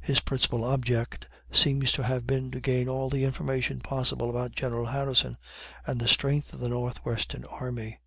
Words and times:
His 0.00 0.20
principal 0.20 0.64
object 0.64 1.28
seems 1.52 1.92
to 1.92 2.02
have 2.02 2.26
been 2.26 2.50
to 2.50 2.60
gain 2.60 2.88
all 2.88 3.10
the 3.10 3.24
information 3.24 3.80
possible 3.80 4.30
about 4.30 4.54
General 4.56 4.86
Harrison, 4.86 5.36
and 5.86 6.00
the 6.00 6.08
strength 6.08 6.54
of 6.54 6.60
the 6.60 6.70
Northwestern 6.70 7.44
army. 7.44 7.98